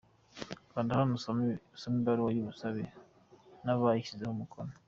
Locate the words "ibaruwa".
1.99-2.31